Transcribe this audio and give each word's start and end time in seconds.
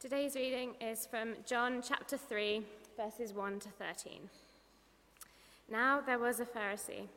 Today's 0.00 0.34
reading 0.34 0.76
is 0.80 1.04
from 1.04 1.34
John 1.44 1.82
chapter 1.86 2.16
3, 2.16 2.62
verses 2.96 3.34
1 3.34 3.60
to 3.60 3.68
13. 3.68 4.30
Now 5.70 6.00
there 6.00 6.18
was 6.18 6.40
a 6.40 6.46
Pharisee, 6.46 7.08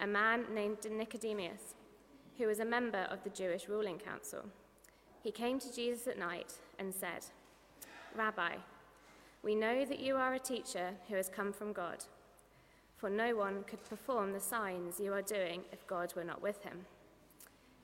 a 0.00 0.06
man 0.06 0.44
named 0.54 0.88
Nicodemus, 0.88 1.74
who 2.38 2.46
was 2.46 2.60
a 2.60 2.64
member 2.64 3.08
of 3.10 3.24
the 3.24 3.30
Jewish 3.30 3.68
ruling 3.68 3.98
council. 3.98 4.44
He 5.24 5.32
came 5.32 5.58
to 5.58 5.74
Jesus 5.74 6.06
at 6.06 6.16
night 6.16 6.52
and 6.78 6.94
said, 6.94 7.26
Rabbi, 8.14 8.54
we 9.42 9.56
know 9.56 9.84
that 9.84 9.98
you 9.98 10.14
are 10.14 10.34
a 10.34 10.38
teacher 10.38 10.90
who 11.08 11.16
has 11.16 11.28
come 11.28 11.52
from 11.52 11.72
God, 11.72 12.04
for 12.96 13.10
no 13.10 13.34
one 13.34 13.64
could 13.64 13.84
perform 13.90 14.32
the 14.32 14.38
signs 14.38 15.00
you 15.00 15.12
are 15.12 15.22
doing 15.22 15.62
if 15.72 15.84
God 15.88 16.12
were 16.14 16.22
not 16.22 16.40
with 16.40 16.62
him. 16.62 16.86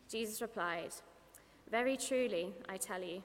Jesus 0.08 0.40
replied, 0.40 0.94
Very 1.68 1.96
truly, 1.96 2.52
I 2.68 2.76
tell 2.76 3.02
you, 3.02 3.24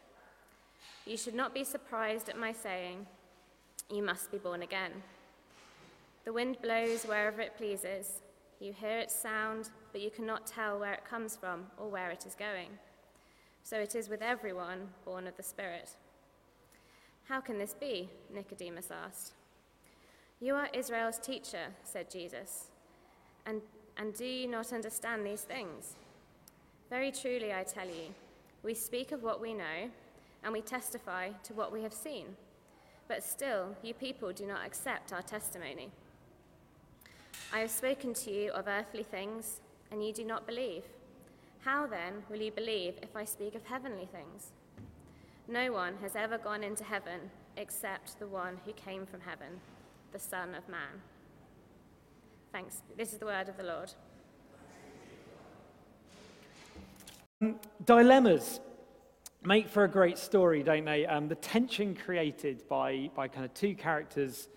You 1.05 1.17
should 1.17 1.35
not 1.35 1.53
be 1.53 1.63
surprised 1.63 2.29
at 2.29 2.37
my 2.37 2.51
saying, 2.51 3.05
You 3.89 4.03
must 4.03 4.31
be 4.31 4.37
born 4.37 4.61
again. 4.61 4.91
The 6.25 6.33
wind 6.33 6.57
blows 6.61 7.03
wherever 7.03 7.41
it 7.41 7.57
pleases. 7.57 8.21
You 8.59 8.73
hear 8.73 8.99
its 8.99 9.15
sound, 9.15 9.69
but 9.91 10.01
you 10.01 10.11
cannot 10.11 10.45
tell 10.45 10.79
where 10.79 10.93
it 10.93 11.03
comes 11.03 11.35
from 11.35 11.65
or 11.77 11.87
where 11.87 12.11
it 12.11 12.25
is 12.27 12.35
going. 12.35 12.69
So 13.63 13.77
it 13.77 13.95
is 13.95 14.09
with 14.09 14.21
everyone 14.21 14.89
born 15.03 15.27
of 15.27 15.35
the 15.35 15.43
Spirit. 15.43 15.89
How 17.25 17.41
can 17.41 17.57
this 17.57 17.73
be? 17.73 18.09
Nicodemus 18.33 18.89
asked. 18.91 19.33
You 20.39 20.55
are 20.55 20.69
Israel's 20.73 21.19
teacher, 21.19 21.67
said 21.83 22.09
Jesus, 22.11 22.67
and, 23.45 23.61
and 23.97 24.13
do 24.13 24.25
you 24.25 24.47
not 24.47 24.73
understand 24.73 25.25
these 25.25 25.41
things? 25.41 25.95
Very 26.89 27.11
truly, 27.11 27.53
I 27.53 27.63
tell 27.63 27.87
you, 27.87 28.13
we 28.63 28.73
speak 28.73 29.11
of 29.11 29.23
what 29.23 29.39
we 29.39 29.53
know, 29.53 29.89
and 30.43 30.53
we 30.53 30.61
testify 30.61 31.29
to 31.43 31.53
what 31.53 31.71
we 31.71 31.83
have 31.83 31.93
seen. 31.93 32.35
But 33.07 33.23
still, 33.23 33.75
you 33.83 33.93
people 33.93 34.31
do 34.31 34.45
not 34.45 34.65
accept 34.65 35.11
our 35.13 35.21
testimony. 35.21 35.89
I 37.53 37.59
have 37.59 37.71
spoken 37.71 38.13
to 38.13 38.31
you 38.31 38.51
of 38.51 38.67
earthly 38.67 39.03
things, 39.03 39.61
and 39.91 40.05
you 40.05 40.13
do 40.13 40.23
not 40.23 40.47
believe. 40.47 40.83
How 41.59 41.85
then 41.85 42.23
will 42.29 42.39
you 42.39 42.51
believe 42.51 42.95
if 43.01 43.15
I 43.15 43.25
speak 43.25 43.55
of 43.55 43.65
heavenly 43.65 44.07
things? 44.11 44.51
No 45.47 45.71
one 45.71 45.95
has 46.01 46.15
ever 46.15 46.37
gone 46.37 46.63
into 46.63 46.83
heaven 46.83 47.29
except 47.57 48.17
the 48.19 48.27
one 48.27 48.57
who 48.65 48.71
came 48.71 49.05
from 49.05 49.19
heaven, 49.19 49.59
the 50.13 50.19
Son 50.19 50.55
of 50.55 50.67
Man. 50.69 51.01
Thanks. 52.51 52.81
This 52.97 53.13
is 53.13 53.19
the 53.19 53.25
word 53.25 53.49
of 53.49 53.57
the 53.57 53.63
Lord. 53.63 53.93
Um, 57.41 57.59
dilemmas 57.85 58.59
make 59.43 59.67
for 59.67 59.83
a 59.83 59.87
great 59.87 60.17
story, 60.17 60.63
don't 60.63 60.85
they? 60.85 61.05
Um, 61.05 61.27
the 61.27 61.35
tension 61.35 61.95
created 61.95 62.67
by, 62.67 63.09
by 63.15 63.27
kind 63.27 63.45
of 63.45 63.53
two 63.53 63.73
characters, 63.75 64.49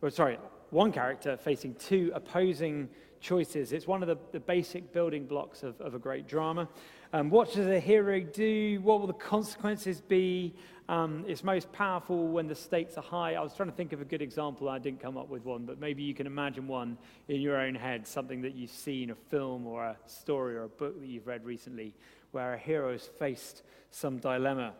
or 0.00 0.10
sorry, 0.10 0.38
one 0.70 0.92
character 0.92 1.36
facing 1.36 1.74
two 1.76 2.10
opposing 2.14 2.88
choices. 3.20 3.72
It's 3.72 3.86
one 3.86 4.02
of 4.02 4.08
the, 4.08 4.18
the 4.32 4.40
basic 4.40 4.92
building 4.92 5.26
blocks 5.26 5.62
of, 5.62 5.80
of 5.80 5.94
a 5.94 5.98
great 5.98 6.26
drama. 6.26 6.68
Um, 7.12 7.30
what 7.30 7.52
does 7.52 7.68
a 7.68 7.78
hero 7.78 8.20
do? 8.20 8.80
What 8.82 8.98
will 8.98 9.06
the 9.06 9.12
consequences 9.12 10.00
be? 10.00 10.54
Um, 10.88 11.24
it's 11.28 11.44
most 11.44 11.70
powerful 11.72 12.26
when 12.26 12.48
the 12.48 12.54
stakes 12.54 12.96
are 12.96 13.02
high. 13.02 13.34
I 13.34 13.40
was 13.40 13.54
trying 13.54 13.70
to 13.70 13.74
think 13.76 13.92
of 13.92 14.00
a 14.00 14.04
good 14.04 14.22
example. 14.22 14.68
I 14.68 14.78
didn't 14.78 15.00
come 15.00 15.16
up 15.16 15.28
with 15.28 15.44
one, 15.44 15.64
but 15.64 15.78
maybe 15.78 16.02
you 16.02 16.14
can 16.14 16.26
imagine 16.26 16.66
one 16.66 16.98
in 17.28 17.40
your 17.40 17.58
own 17.58 17.76
head, 17.76 18.06
something 18.06 18.42
that 18.42 18.54
you've 18.54 18.70
seen, 18.70 19.10
a 19.10 19.14
film 19.14 19.66
or 19.66 19.84
a 19.84 19.96
story 20.06 20.56
or 20.56 20.64
a 20.64 20.68
book 20.68 20.98
that 20.98 21.06
you've 21.06 21.26
read 21.26 21.44
recently, 21.44 21.94
where 22.32 22.54
a 22.54 22.58
hero 22.58 22.92
has 22.92 23.06
faced 23.06 23.62
some 23.90 24.18
dilemma. 24.18 24.72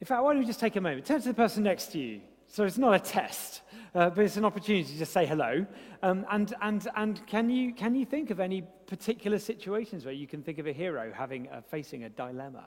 In 0.00 0.06
fact, 0.06 0.22
why 0.22 0.32
don't 0.32 0.40
we 0.40 0.46
just 0.46 0.60
take 0.60 0.76
a 0.76 0.80
moment? 0.80 1.06
Turn 1.06 1.20
to 1.20 1.28
the 1.28 1.34
person 1.34 1.62
next 1.62 1.92
to 1.92 1.98
you. 1.98 2.20
So 2.48 2.64
it's 2.64 2.78
not 2.78 2.94
a 2.94 2.98
test, 2.98 3.62
uh, 3.94 4.10
but 4.10 4.24
it's 4.24 4.36
an 4.36 4.44
opportunity 4.44 4.84
to 4.84 4.98
just 4.98 5.12
say 5.12 5.24
hello. 5.24 5.64
Um, 6.02 6.26
and 6.30 6.52
and, 6.60 6.88
and 6.96 7.26
can, 7.26 7.48
you, 7.48 7.72
can 7.72 7.94
you 7.94 8.04
think 8.04 8.30
of 8.30 8.40
any 8.40 8.62
particular 8.86 9.38
situations 9.38 10.04
where 10.04 10.14
you 10.14 10.26
can 10.26 10.42
think 10.42 10.58
of 10.58 10.66
a 10.66 10.72
hero 10.72 11.12
having 11.14 11.48
uh, 11.48 11.60
facing 11.60 12.04
a 12.04 12.08
dilemma? 12.08 12.64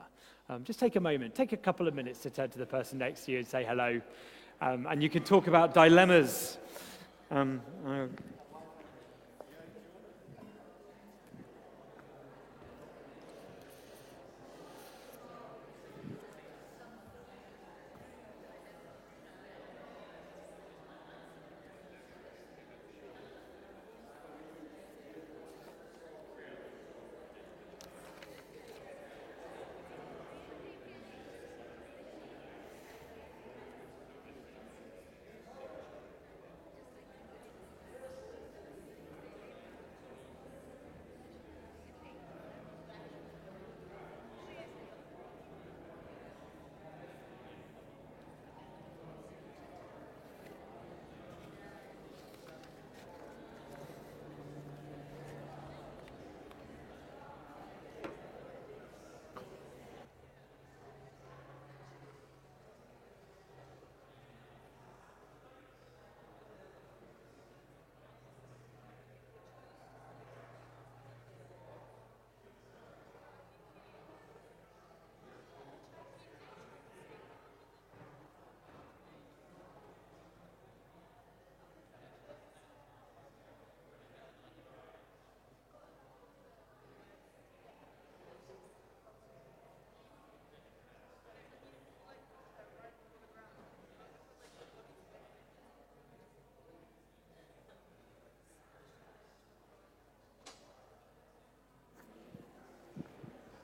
Um, 0.48 0.64
just 0.64 0.80
take 0.80 0.96
a 0.96 1.00
moment, 1.00 1.34
take 1.34 1.52
a 1.52 1.56
couple 1.56 1.86
of 1.86 1.94
minutes 1.94 2.20
to 2.20 2.30
turn 2.30 2.48
to 2.50 2.58
the 2.58 2.66
person 2.66 2.98
next 2.98 3.26
to 3.26 3.32
you 3.32 3.38
and 3.38 3.46
say 3.46 3.62
hello. 3.62 4.00
Um, 4.60 4.86
and 4.88 5.02
you 5.02 5.10
can 5.10 5.22
talk 5.22 5.48
about 5.48 5.74
dilemmas. 5.74 6.56
Um, 7.30 7.60
uh, 7.86 8.06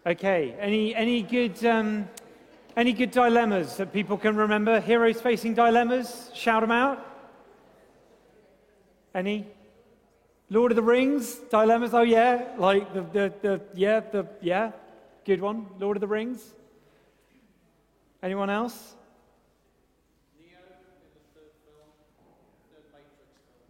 Okay, 0.07 0.57
any, 0.59 0.95
any, 0.95 1.21
good, 1.21 1.63
um, 1.67 2.09
any 2.75 2.95
good 2.95 3.11
dilemmas 3.11 3.77
that 3.77 3.93
people 3.93 4.17
can 4.17 4.35
remember? 4.35 4.81
Heroes 4.81 5.21
facing 5.21 5.53
dilemmas? 5.53 6.31
Shout 6.35 6.63
them 6.63 6.71
out. 6.71 7.07
Any? 9.15 9.47
Lord 10.49 10.73
of 10.73 10.77
the 10.77 10.83
Rings 10.83 11.35
dilemmas? 11.51 11.93
Oh, 11.93 12.01
yeah, 12.01 12.47
like 12.57 12.95
the, 12.95 13.03
the, 13.03 13.35
the 13.43 13.61
yeah, 13.75 14.01
the, 14.01 14.27
yeah, 14.41 14.73
good 15.27 15.43
one. 15.43 15.67
Lord 15.79 15.99
of 15.99 16.01
the 16.01 16.09
Rings. 16.09 16.55
Anyone 18.23 18.49
else? 18.49 18.95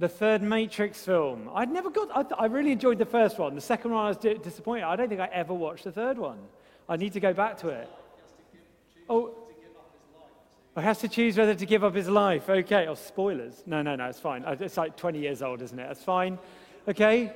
The 0.01 0.09
third 0.09 0.41
Matrix 0.41 1.05
film. 1.05 1.51
I'd 1.55 1.71
never 1.71 1.91
got, 1.91 2.09
I, 2.17 2.45
I, 2.45 2.47
really 2.47 2.73
enjoyed 2.73 2.97
the 2.97 3.05
first 3.05 3.39
one. 3.39 3.55
The 3.55 3.61
second 3.61 3.93
one 3.93 4.07
I 4.07 4.09
was 4.09 4.17
disappointed. 4.17 4.85
I 4.85 4.97
don't 4.97 5.11
think 5.11 5.21
I 5.21 5.29
ever 5.31 5.53
watched 5.53 5.85
the 5.85 5.93
third 5.93 6.17
one. 6.17 6.39
I 6.89 6.97
need 6.97 7.13
to 7.13 7.21
go 7.21 7.35
back 7.35 7.59
to 7.59 7.69
it. 7.69 7.89
Oh, 9.11 9.35
I 10.75 10.81
has 10.81 11.01
to 11.01 11.09
choose 11.09 11.37
whether 11.37 11.55
to 11.55 11.67
give 11.67 11.85
up 11.85 11.95
his 11.95 12.09
life. 12.09 12.49
Okay. 12.49 12.87
Oh, 12.87 12.95
spoilers. 12.95 13.63
No, 13.67 13.83
no, 13.83 13.95
no, 13.95 14.07
it's 14.07 14.19
fine. 14.19 14.43
It's 14.47 14.79
like 14.79 14.97
20 14.97 15.19
years 15.19 15.43
old, 15.43 15.61
isn't 15.61 15.79
it? 15.79 15.91
It's 15.91 16.03
fine. 16.03 16.39
Okay. 16.89 17.31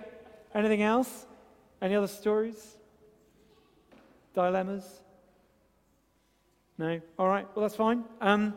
Anything 0.54 0.80
else? 0.80 1.26
Any 1.82 1.94
other 1.96 2.06
stories? 2.06 2.76
Dilemmas? 4.32 5.02
No? 6.78 6.98
All 7.18 7.28
right. 7.28 7.46
Well, 7.54 7.64
that's 7.64 7.76
fine. 7.76 8.04
Um, 8.22 8.54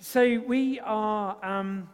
so 0.00 0.40
we 0.40 0.80
are 0.80 1.36
um, 1.44 1.88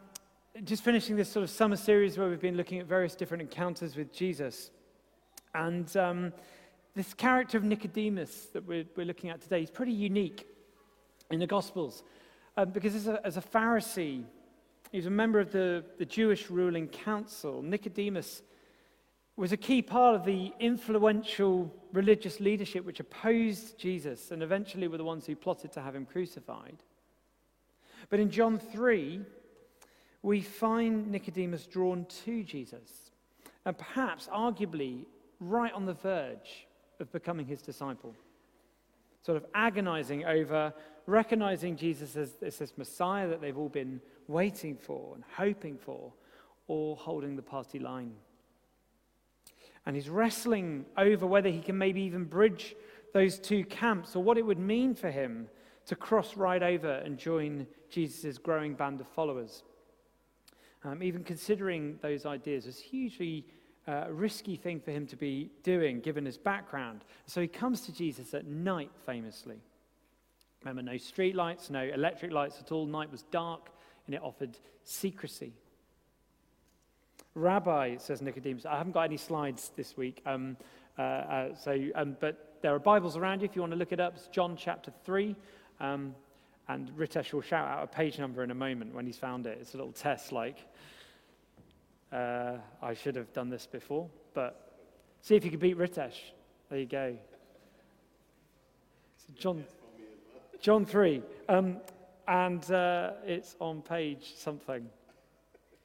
just 0.61 0.83
finishing 0.83 1.15
this 1.15 1.31
sort 1.31 1.43
of 1.43 1.49
summer 1.49 1.75
series 1.75 2.15
where 2.15 2.29
we've 2.29 2.39
been 2.39 2.55
looking 2.55 2.77
at 2.77 2.85
various 2.85 3.15
different 3.15 3.41
encounters 3.41 3.95
with 3.95 4.13
Jesus. 4.13 4.69
And 5.55 5.95
um, 5.97 6.31
this 6.93 7.15
character 7.15 7.57
of 7.57 7.63
Nicodemus 7.63 8.49
that 8.53 8.63
we're, 8.63 8.85
we're 8.95 9.05
looking 9.07 9.31
at 9.31 9.41
today 9.41 9.63
is 9.63 9.71
pretty 9.71 9.93
unique 9.93 10.45
in 11.31 11.39
the 11.39 11.47
Gospels 11.47 12.03
um, 12.55 12.69
because 12.69 12.93
as 12.93 13.07
a, 13.07 13.19
as 13.25 13.37
a 13.37 13.41
Pharisee, 13.41 14.23
he 14.91 14.97
was 14.97 15.07
a 15.07 15.11
member 15.11 15.39
of 15.39 15.51
the, 15.51 15.83
the 15.97 16.05
Jewish 16.05 16.51
ruling 16.51 16.87
council. 16.87 17.63
Nicodemus 17.63 18.43
was 19.35 19.53
a 19.53 19.57
key 19.57 19.81
part 19.81 20.15
of 20.15 20.23
the 20.23 20.53
influential 20.59 21.73
religious 21.93 22.39
leadership 22.39 22.85
which 22.85 22.99
opposed 22.99 23.79
Jesus 23.79 24.29
and 24.29 24.43
eventually 24.43 24.87
were 24.87 24.99
the 24.99 25.03
ones 25.03 25.25
who 25.25 25.35
plotted 25.35 25.71
to 25.71 25.81
have 25.81 25.95
him 25.95 26.05
crucified. 26.05 26.77
But 28.11 28.19
in 28.19 28.29
John 28.29 28.59
3, 28.59 29.21
we 30.23 30.41
find 30.41 31.11
Nicodemus 31.11 31.67
drawn 31.67 32.05
to 32.25 32.43
Jesus 32.43 33.11
and 33.65 33.77
perhaps, 33.77 34.27
arguably, 34.33 35.05
right 35.39 35.71
on 35.73 35.85
the 35.85 35.93
verge 35.93 36.67
of 36.99 37.11
becoming 37.11 37.45
his 37.45 37.61
disciple. 37.61 38.15
Sort 39.21 39.37
of 39.37 39.45
agonizing 39.53 40.25
over 40.25 40.73
recognizing 41.05 41.75
Jesus 41.75 42.15
as, 42.15 42.31
as 42.41 42.57
this 42.57 42.77
Messiah 42.77 43.27
that 43.27 43.41
they've 43.41 43.57
all 43.57 43.69
been 43.69 43.99
waiting 44.27 44.77
for 44.77 45.15
and 45.15 45.23
hoping 45.35 45.77
for, 45.77 46.13
or 46.67 46.95
holding 46.95 47.35
the 47.35 47.41
party 47.41 47.77
line. 47.77 48.13
And 49.85 49.95
he's 49.95 50.09
wrestling 50.09 50.85
over 50.97 51.27
whether 51.27 51.49
he 51.49 51.59
can 51.59 51.77
maybe 51.77 52.01
even 52.01 52.23
bridge 52.23 52.73
those 53.13 53.37
two 53.37 53.65
camps 53.65 54.15
or 54.15 54.23
what 54.23 54.37
it 54.37 54.45
would 54.45 54.59
mean 54.59 54.95
for 54.95 55.11
him 55.11 55.47
to 55.87 55.95
cross 55.95 56.37
right 56.37 56.63
over 56.63 56.89
and 56.89 57.17
join 57.17 57.67
Jesus' 57.89 58.37
growing 58.37 58.75
band 58.75 59.01
of 59.01 59.07
followers. 59.07 59.63
Um, 60.85 61.01
even 61.01 61.23
considering 61.23 61.97
those 62.01 62.25
ideas 62.25 62.65
was 62.65 62.79
hugely 62.79 63.45
uh, 63.87 64.05
risky 64.09 64.55
thing 64.55 64.79
for 64.79 64.91
him 64.91 65.05
to 65.07 65.15
be 65.15 65.49
doing, 65.63 65.99
given 65.99 66.25
his 66.25 66.37
background. 66.37 67.03
So 67.25 67.41
he 67.41 67.47
comes 67.47 67.81
to 67.81 67.93
Jesus 67.93 68.33
at 68.33 68.45
night, 68.45 68.91
famously. 69.05 69.57
Remember, 70.61 70.81
no 70.81 70.97
street 70.97 71.35
lights, 71.35 71.69
no 71.69 71.81
electric 71.83 72.31
lights 72.31 72.59
at 72.59 72.71
all. 72.71 72.85
Night 72.85 73.11
was 73.11 73.23
dark, 73.23 73.69
and 74.05 74.15
it 74.15 74.21
offered 74.21 74.57
secrecy. 74.83 75.53
Rabbi, 77.35 77.97
says 77.97 78.21
Nicodemus, 78.21 78.65
I 78.65 78.77
haven't 78.77 78.93
got 78.93 79.03
any 79.03 79.17
slides 79.17 79.71
this 79.75 79.97
week, 79.97 80.21
um, 80.25 80.55
uh, 80.97 81.01
uh, 81.01 81.55
so, 81.55 81.77
um, 81.95 82.15
but 82.19 82.57
there 82.61 82.73
are 82.73 82.79
Bibles 82.79 83.17
around 83.17 83.41
you 83.41 83.45
if 83.45 83.55
you 83.55 83.61
want 83.61 83.73
to 83.73 83.77
look 83.77 83.91
it 83.91 83.99
up. 83.99 84.13
It's 84.15 84.27
John 84.27 84.55
chapter 84.55 84.93
3. 85.03 85.35
Um, 85.79 86.15
and 86.67 86.89
Ritesh 86.97 87.33
will 87.33 87.41
shout 87.41 87.67
out 87.67 87.83
a 87.83 87.87
page 87.87 88.19
number 88.19 88.43
in 88.43 88.51
a 88.51 88.55
moment 88.55 88.93
when 88.93 89.05
he's 89.05 89.17
found 89.17 89.45
it. 89.47 89.57
It's 89.59 89.73
a 89.73 89.77
little 89.77 89.91
test 89.91 90.31
like, 90.31 90.57
uh, 92.11 92.57
I 92.81 92.93
should 92.93 93.15
have 93.15 93.33
done 93.33 93.49
this 93.49 93.65
before, 93.65 94.09
but 94.33 94.77
see 95.21 95.35
if 95.35 95.43
you 95.43 95.51
can 95.51 95.59
beat 95.59 95.77
Ritesh. 95.77 96.15
There 96.69 96.79
you 96.79 96.85
go. 96.85 97.17
John, 99.35 99.65
John 100.61 100.85
3. 100.85 101.21
Um, 101.49 101.77
and 102.27 102.71
uh, 102.71 103.11
it's 103.25 103.55
on 103.59 103.81
page 103.81 104.33
something 104.37 104.87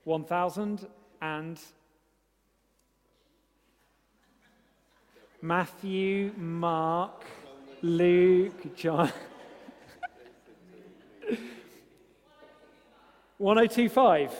1000 0.04 0.86
and 1.20 1.60
Matthew, 5.40 6.32
Mark, 6.36 7.24
Luke, 7.82 8.74
John. 8.76 9.12
1025? 13.38 14.32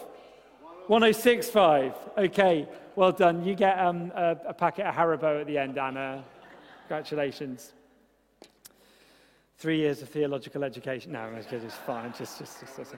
1065. 0.89 1.95
Okay, 2.19 2.69
well 2.97 3.13
done. 3.13 3.45
You 3.45 3.55
get 3.55 3.79
um, 3.79 4.13
a, 4.15 4.37
a, 4.49 4.55
packet 4.55 4.87
of 4.87 4.95
Haribo 4.95 5.41
at 5.41 5.47
the 5.47 5.57
end, 5.57 5.79
Anna. 5.79 6.25
Congratulations. 6.89 7.73
Three 9.59 9.79
years 9.79 10.03
of 10.03 10.09
theological 10.09 10.65
education. 10.65 11.13
No, 11.13 11.31
it's 11.37 11.75
fine. 11.87 12.13
Just, 12.17 12.39
just, 12.39 12.61
just, 12.61 12.77
just. 12.77 12.95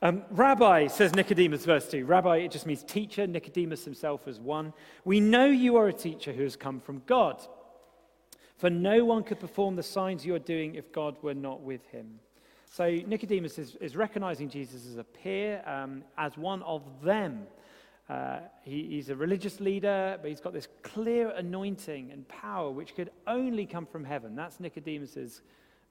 Um, 0.00 0.22
Rabbi, 0.30 0.86
says 0.86 1.12
Nicodemus, 1.12 1.64
verse 1.64 1.88
2. 1.88 2.04
Rabbi, 2.04 2.36
it 2.38 2.52
just 2.52 2.66
means 2.66 2.84
teacher. 2.84 3.26
Nicodemus 3.26 3.84
himself 3.84 4.28
as 4.28 4.38
one. 4.38 4.72
We 5.04 5.18
know 5.18 5.46
you 5.46 5.76
are 5.76 5.88
a 5.88 5.92
teacher 5.92 6.32
who 6.32 6.44
has 6.44 6.54
come 6.54 6.78
from 6.78 7.02
God. 7.06 7.40
For 8.58 8.68
no 8.68 9.04
one 9.04 9.22
could 9.22 9.38
perform 9.38 9.76
the 9.76 9.82
signs 9.82 10.26
you 10.26 10.34
are 10.34 10.40
doing 10.40 10.74
if 10.74 10.92
God 10.92 11.16
were 11.22 11.34
not 11.34 11.62
with 11.62 11.86
him. 11.86 12.18
So 12.70 12.90
Nicodemus 13.06 13.58
is, 13.58 13.76
is 13.80 13.96
recognizing 13.96 14.50
Jesus 14.50 14.86
as 14.86 14.96
a 14.98 15.04
peer, 15.04 15.62
um, 15.64 16.04
as 16.18 16.36
one 16.36 16.62
of 16.62 16.82
them. 17.02 17.46
Uh, 18.08 18.40
he, 18.62 18.84
he's 18.90 19.10
a 19.10 19.16
religious 19.16 19.60
leader, 19.60 20.18
but 20.20 20.28
he's 20.28 20.40
got 20.40 20.52
this 20.52 20.68
clear 20.82 21.30
anointing 21.30 22.10
and 22.10 22.26
power 22.28 22.70
which 22.70 22.94
could 22.94 23.10
only 23.26 23.64
come 23.64 23.86
from 23.86 24.04
heaven. 24.04 24.34
That's 24.34 24.60
Nicodemus's 24.60 25.42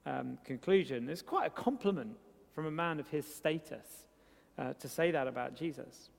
um, 0.04 0.38
conclusion. 0.44 1.08
It's 1.08 1.22
quite 1.22 1.46
a 1.46 1.50
compliment 1.50 2.16
from 2.54 2.66
a 2.66 2.70
man 2.70 3.00
of 3.00 3.08
his 3.08 3.26
status 3.26 3.86
uh, 4.58 4.74
to 4.74 4.88
say 4.88 5.10
that 5.10 5.26
about 5.26 5.56
Jesus. 5.56 6.10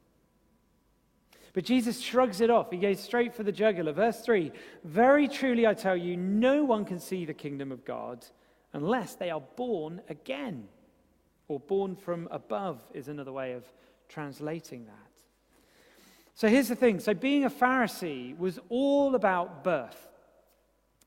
But 1.54 1.66
Jesus 1.66 2.00
shrugs 2.00 2.42
it 2.42 2.50
off. 2.50 2.72
He 2.72 2.78
goes 2.78 3.00
straight 3.00 3.34
for 3.34 3.44
the 3.44 3.52
jugular. 3.52 3.92
Verse 3.92 4.22
3 4.22 4.52
Very 4.84 5.28
truly 5.28 5.66
I 5.66 5.74
tell 5.74 5.98
you, 5.98 6.16
no 6.16 6.64
one 6.64 6.86
can 6.86 7.00
see 7.00 7.26
the 7.26 7.34
kingdom 7.34 7.72
of 7.72 7.86
God 7.86 8.26
unless 8.74 9.16
they 9.16 9.30
are 9.30 9.42
born 9.56 10.02
again. 10.10 10.68
Or 11.48 11.60
born 11.60 11.96
from 11.96 12.28
above 12.30 12.80
is 12.94 13.08
another 13.08 13.32
way 13.32 13.54
of 13.54 13.66
translating 14.08 14.86
that. 14.86 14.94
So 16.36 16.48
here's 16.48 16.70
the 16.70 16.76
thing. 16.76 17.00
So 17.00 17.14
being 17.14 17.44
a 17.44 17.50
Pharisee 17.50 18.38
was 18.38 18.60
all 18.70 19.16
about 19.16 19.64
birth. 19.64 20.08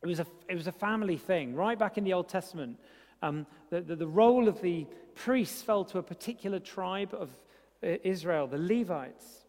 It 0.02 0.06
was 0.06 0.18
a, 0.18 0.26
it 0.48 0.56
was 0.56 0.66
a 0.66 0.72
family 0.72 1.16
thing. 1.16 1.54
Right 1.54 1.78
back 1.78 1.96
in 1.96 2.04
the 2.04 2.12
Old 2.12 2.28
Testament, 2.28 2.78
um, 3.22 3.46
the, 3.70 3.80
the, 3.80 3.96
the 3.96 4.06
role 4.06 4.48
of 4.48 4.60
the 4.60 4.86
priests 5.14 5.62
fell 5.62 5.84
to 5.86 5.98
a 5.98 6.02
particular 6.02 6.58
tribe 6.58 7.14
of 7.14 7.30
uh, 7.82 7.96
Israel, 8.02 8.48
the 8.48 8.58
Levites. 8.58 9.46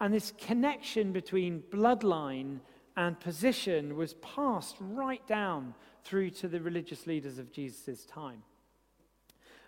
And 0.00 0.12
this 0.12 0.32
connection 0.38 1.12
between 1.12 1.62
bloodline 1.70 2.60
and 2.96 3.18
position 3.18 3.96
was 3.96 4.14
passed 4.14 4.76
right 4.80 5.26
down 5.26 5.74
through 6.04 6.30
to 6.30 6.48
the 6.48 6.60
religious 6.60 7.06
leaders 7.06 7.38
of 7.38 7.52
Jesus' 7.52 8.04
time. 8.04 8.42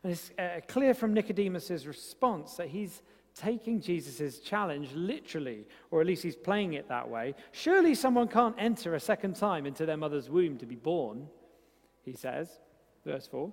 And 0.02 0.12
it's 0.12 0.30
uh, 0.38 0.60
clear 0.68 0.94
from 0.94 1.12
Nicodemus' 1.12 1.84
response 1.84 2.54
that 2.54 2.68
he's 2.68 3.02
taking 3.34 3.80
Jesus' 3.80 4.40
challenge 4.40 4.92
literally, 4.94 5.66
or 5.90 6.00
at 6.00 6.06
least 6.06 6.22
he's 6.22 6.36
playing 6.36 6.74
it 6.74 6.88
that 6.88 7.08
way. 7.08 7.34
Surely 7.52 7.94
someone 7.94 8.28
can't 8.28 8.54
enter 8.58 8.94
a 8.94 9.00
second 9.00 9.36
time 9.36 9.66
into 9.66 9.86
their 9.86 9.96
mother's 9.96 10.28
womb 10.28 10.58
to 10.58 10.66
be 10.66 10.74
born, 10.74 11.28
he 12.04 12.12
says, 12.12 12.48
verse 13.04 13.26
4. 13.26 13.52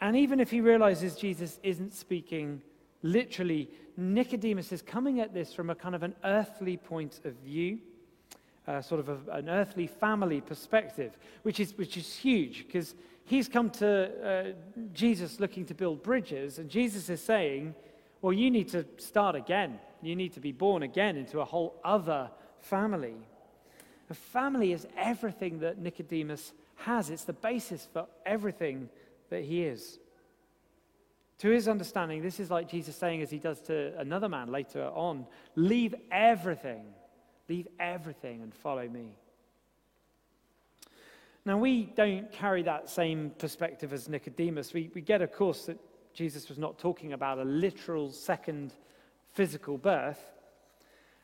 And 0.00 0.16
even 0.16 0.38
if 0.40 0.50
he 0.50 0.60
realizes 0.60 1.16
Jesus 1.16 1.58
isn't 1.62 1.92
speaking 1.92 2.62
literally, 3.02 3.70
Nicodemus 3.96 4.72
is 4.72 4.82
coming 4.82 5.20
at 5.20 5.34
this 5.34 5.52
from 5.52 5.70
a 5.70 5.74
kind 5.74 5.94
of 5.94 6.02
an 6.02 6.14
earthly 6.24 6.76
point 6.76 7.20
of 7.24 7.34
view, 7.34 7.78
uh, 8.66 8.80
sort 8.82 9.00
of 9.00 9.08
a, 9.08 9.32
an 9.32 9.48
earthly 9.48 9.86
family 9.86 10.40
perspective, 10.40 11.16
which 11.42 11.60
is, 11.60 11.76
which 11.76 11.96
is 11.96 12.14
huge 12.14 12.66
because 12.66 12.94
he's 13.24 13.48
come 13.48 13.70
to 13.70 14.26
uh, 14.26 14.52
Jesus 14.92 15.40
looking 15.40 15.64
to 15.66 15.74
build 15.74 16.02
bridges, 16.02 16.58
and 16.58 16.68
Jesus 16.68 17.08
is 17.08 17.20
saying, 17.20 17.74
Well, 18.22 18.32
you 18.32 18.50
need 18.50 18.68
to 18.68 18.84
start 18.98 19.36
again. 19.36 19.78
You 20.02 20.14
need 20.14 20.32
to 20.34 20.40
be 20.40 20.52
born 20.52 20.82
again 20.82 21.16
into 21.16 21.40
a 21.40 21.44
whole 21.44 21.74
other 21.84 22.30
family. 22.60 23.16
A 24.10 24.14
family 24.14 24.72
is 24.72 24.86
everything 24.96 25.58
that 25.60 25.78
Nicodemus 25.78 26.52
has, 26.76 27.10
it's 27.10 27.24
the 27.24 27.32
basis 27.32 27.88
for 27.92 28.06
everything 28.24 28.88
that 29.30 29.42
he 29.42 29.64
is. 29.64 29.98
To 31.38 31.50
his 31.50 31.68
understanding, 31.68 32.20
this 32.20 32.40
is 32.40 32.50
like 32.50 32.68
Jesus 32.68 32.96
saying, 32.96 33.22
as 33.22 33.30
he 33.30 33.38
does 33.38 33.60
to 33.62 33.96
another 33.98 34.28
man 34.28 34.50
later 34.50 34.84
on, 34.86 35.26
leave 35.54 35.94
everything, 36.10 36.84
leave 37.48 37.68
everything 37.78 38.42
and 38.42 38.52
follow 38.52 38.88
me. 38.88 39.12
Now, 41.44 41.56
we 41.58 41.84
don't 41.84 42.30
carry 42.32 42.62
that 42.64 42.90
same 42.90 43.30
perspective 43.38 43.92
as 43.92 44.08
Nicodemus. 44.08 44.74
We, 44.74 44.90
we 44.94 45.00
get, 45.00 45.22
of 45.22 45.32
course, 45.32 45.66
that 45.66 45.78
Jesus 46.12 46.48
was 46.48 46.58
not 46.58 46.78
talking 46.78 47.12
about 47.12 47.38
a 47.38 47.44
literal 47.44 48.10
second 48.10 48.74
physical 49.32 49.78
birth. 49.78 50.20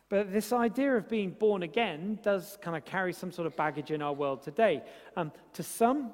But 0.08 0.32
this 0.32 0.52
idea 0.52 0.96
of 0.96 1.08
being 1.08 1.30
born 1.30 1.64
again 1.64 2.20
does 2.22 2.56
kind 2.62 2.76
of 2.76 2.84
carry 2.84 3.12
some 3.12 3.32
sort 3.32 3.46
of 3.46 3.56
baggage 3.56 3.90
in 3.90 4.00
our 4.00 4.12
world 4.12 4.42
today. 4.42 4.82
Um, 5.16 5.32
to 5.54 5.62
some, 5.64 6.12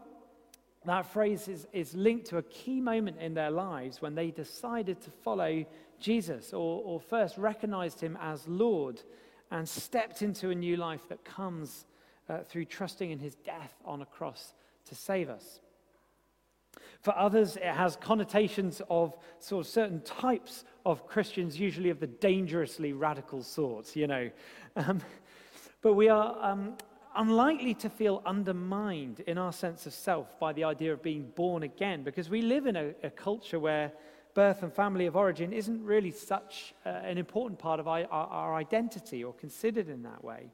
that 0.87 1.07
phrase 1.07 1.47
is, 1.47 1.67
is 1.73 1.95
linked 1.95 2.27
to 2.29 2.39
a 2.39 2.43
key 2.43 2.81
moment 2.81 3.19
in 3.21 3.35
their 3.35 3.51
lives 3.51 4.01
when 4.01 4.15
they 4.15 4.31
decided 4.31 5.01
to 5.03 5.11
follow 5.11 5.65
Jesus 5.99 6.53
or, 6.55 6.83
or 6.85 7.01
first 7.01 7.37
recognized 7.37 8.01
him 8.01 8.17
as 8.21 8.49
Lord 8.49 9.03
and 9.51 9.69
stepped 9.69 10.23
into 10.23 10.51
a 10.51 10.55
new 10.55 10.77
life 10.77 11.07
that 11.09 11.25
comes 11.25 11.85
uh, 12.29 12.39
through 12.49 12.65
trusting 12.65 13.11
in 13.11 13.19
his 13.19 13.35
death 13.35 13.75
on 13.85 14.01
a 14.01 14.07
cross 14.07 14.55
to 14.87 14.95
save 14.95 15.29
us. 15.29 15.61
For 17.03 17.17
others, 17.17 17.57
it 17.57 17.65
has 17.65 17.97
connotations 17.97 18.81
of 18.89 19.17
sort 19.39 19.67
of 19.67 19.71
certain 19.71 20.01
types 20.03 20.65
of 20.87 21.07
Christians, 21.07 21.59
usually 21.59 21.91
of 21.91 21.99
the 21.99 22.07
dangerously 22.07 22.93
radical 22.93 23.43
sort, 23.43 23.97
you 23.97 24.07
know. 24.07 24.31
Um, 24.77 25.01
but 25.83 25.95
we 25.95 26.09
are 26.09 26.37
um, 26.41 26.75
unlikely 27.17 27.75
to 27.75 27.91
feel 27.91 28.23
undermined 28.25 29.21
in 29.21 29.39
our 29.39 29.53
sense 29.53 29.87
of 29.87 29.93
self 29.93 30.39
by 30.39 30.53
the 30.53 30.65
idea 30.65 30.93
of 30.93 31.03
being 31.03 31.31
born 31.35 31.63
again, 31.63 32.03
because 32.03 32.29
we 32.29 32.43
live 32.43 32.67
in 32.67 32.77
a, 32.77 32.93
a 33.03 33.11
culture 33.11 33.59
where 33.59 33.93
birth 34.35 34.63
and 34.63 34.73
family 34.73 35.07
of 35.07 35.17
origin 35.17 35.53
isn't 35.53 35.85
really 35.85 36.11
such 36.11 36.75
uh, 36.87 36.89
an 36.89 37.19
important 37.19 37.59
part 37.59 37.81
of 37.81 37.89
our, 37.89 38.05
our, 38.11 38.27
our, 38.29 38.55
identity 38.55 39.25
or 39.25 39.33
considered 39.35 39.89
in 39.89 40.03
that 40.03 40.23
way. 40.23 40.51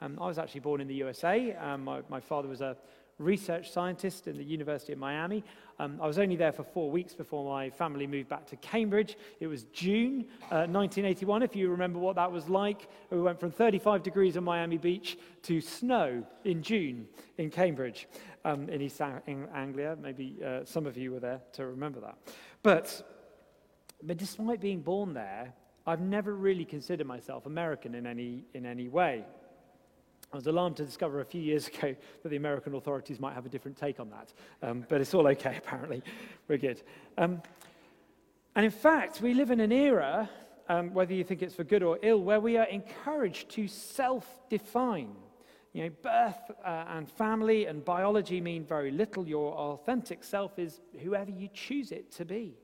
Um, 0.00 0.18
I 0.20 0.26
was 0.26 0.38
actually 0.38 0.60
born 0.60 0.80
in 0.80 0.88
the 0.88 0.94
USA. 0.94 1.54
Um, 1.54 1.84
my, 1.84 2.00
my 2.08 2.20
father 2.20 2.48
was 2.48 2.60
a 2.60 2.76
research 3.22 3.70
scientist 3.70 4.26
in 4.26 4.36
the 4.36 4.44
University 4.44 4.92
of 4.92 4.98
Miami. 4.98 5.44
Um, 5.78 5.98
I 6.00 6.06
was 6.06 6.18
only 6.18 6.36
there 6.36 6.52
for 6.52 6.62
four 6.62 6.90
weeks 6.90 7.14
before 7.14 7.50
my 7.50 7.70
family 7.70 8.06
moved 8.06 8.28
back 8.28 8.46
to 8.46 8.56
Cambridge. 8.56 9.16
It 9.40 9.46
was 9.46 9.64
June 9.72 10.26
uh, 10.50 10.66
1981, 10.68 11.42
if 11.42 11.56
you 11.56 11.70
remember 11.70 11.98
what 11.98 12.16
that 12.16 12.30
was 12.30 12.48
like. 12.48 12.88
We 13.10 13.20
went 13.20 13.40
from 13.40 13.50
35 13.50 14.02
degrees 14.02 14.36
on 14.36 14.44
Miami 14.44 14.78
Beach 14.78 15.18
to 15.44 15.60
snow 15.60 16.26
in 16.44 16.62
June 16.62 17.08
in 17.38 17.50
Cambridge, 17.50 18.06
um, 18.44 18.68
in 18.68 18.80
East 18.80 19.00
Anglia. 19.00 19.96
Maybe 20.00 20.38
uh, 20.44 20.64
some 20.64 20.86
of 20.86 20.96
you 20.96 21.12
were 21.12 21.20
there 21.20 21.40
to 21.54 21.66
remember 21.66 22.00
that. 22.00 22.16
But, 22.62 23.02
but 24.02 24.18
despite 24.18 24.60
being 24.60 24.82
born 24.82 25.14
there, 25.14 25.52
I've 25.86 26.00
never 26.00 26.34
really 26.34 26.64
considered 26.64 27.06
myself 27.06 27.46
American 27.46 27.94
in 27.94 28.06
any, 28.06 28.44
in 28.54 28.66
any 28.66 28.88
way. 28.88 29.24
I 30.32 30.36
was 30.36 30.46
alarmed 30.46 30.76
to 30.76 30.84
discover 30.84 31.20
a 31.20 31.24
few 31.24 31.42
years 31.42 31.68
ago 31.74 31.94
that 32.22 32.28
the 32.28 32.36
American 32.36 32.74
authorities 32.74 33.20
might 33.20 33.34
have 33.34 33.44
a 33.44 33.48
different 33.48 33.76
take 33.76 34.00
on 34.00 34.10
that. 34.10 34.32
Um, 34.62 34.86
but 34.88 35.00
it's 35.00 35.12
all 35.14 35.26
okay, 35.28 35.56
apparently. 35.58 36.02
We're 36.48 36.58
good. 36.58 36.82
Um, 37.18 37.42
and 38.54 38.64
in 38.64 38.70
fact, 38.70 39.20
we 39.20 39.34
live 39.34 39.50
in 39.50 39.60
an 39.60 39.72
era, 39.72 40.28
um, 40.68 40.92
whether 40.94 41.12
you 41.12 41.24
think 41.24 41.42
it's 41.42 41.54
for 41.54 41.64
good 41.64 41.82
or 41.82 41.98
ill, 42.02 42.22
where 42.22 42.40
we 42.40 42.56
are 42.56 42.66
encouraged 42.66 43.50
to 43.50 43.68
self 43.68 44.48
define. 44.48 45.14
You 45.72 45.84
know, 45.84 45.90
birth 46.02 46.50
uh, 46.64 46.84
and 46.88 47.10
family 47.10 47.64
and 47.64 47.82
biology 47.82 48.42
mean 48.42 48.64
very 48.64 48.90
little. 48.90 49.26
Your 49.26 49.54
authentic 49.54 50.22
self 50.22 50.58
is 50.58 50.80
whoever 51.02 51.30
you 51.30 51.48
choose 51.52 51.92
it 51.92 52.10
to 52.12 52.26
be. 52.26 52.58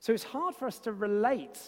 So 0.00 0.12
it's 0.12 0.24
hard 0.24 0.56
for 0.56 0.66
us 0.66 0.80
to 0.80 0.92
relate 0.92 1.60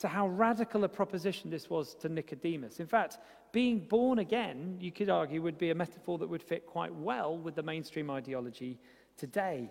to 0.00 0.08
how 0.08 0.28
radical 0.28 0.84
a 0.84 0.88
proposition 0.88 1.50
this 1.50 1.68
was 1.68 1.94
to 1.94 2.08
Nicodemus. 2.08 2.80
In 2.80 2.86
fact, 2.86 3.18
being 3.52 3.80
born 3.80 4.18
again, 4.18 4.78
you 4.80 4.90
could 4.90 5.10
argue, 5.10 5.42
would 5.42 5.58
be 5.58 5.70
a 5.70 5.74
metaphor 5.74 6.18
that 6.18 6.28
would 6.28 6.42
fit 6.42 6.66
quite 6.66 6.94
well 6.94 7.36
with 7.36 7.54
the 7.54 7.62
mainstream 7.62 8.10
ideology 8.10 8.78
today. 9.18 9.70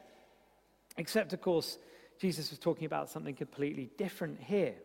Except, 0.98 1.34
of 1.34 1.42
course, 1.42 1.80
Jesus 2.20 2.52
was 2.52 2.60
talking 2.60 2.86
about 2.86 3.10
something 3.10 3.34
completely 3.34 3.90
different 3.98 4.40
here. 4.40 4.76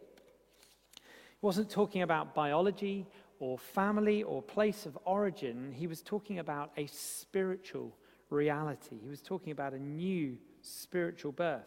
He 0.94 1.46
wasn't 1.46 1.68
talking 1.68 2.02
about 2.02 2.34
biology 2.34 3.06
or 3.38 3.58
family 3.58 4.22
or 4.22 4.40
place 4.40 4.86
of 4.86 4.98
origin. 5.04 5.72
He 5.72 5.86
was 5.86 6.00
talking 6.00 6.38
about 6.38 6.70
a 6.78 6.86
spiritual 6.86 7.94
reality. 8.30 8.96
He 9.02 9.10
was 9.10 9.20
talking 9.20 9.50
about 9.50 9.74
a 9.74 9.78
new 9.78 10.38
spiritual 10.62 11.32
birth, 11.32 11.66